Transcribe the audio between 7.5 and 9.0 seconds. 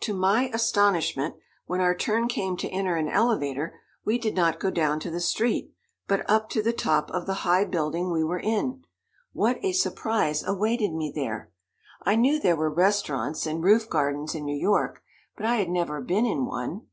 building we were in.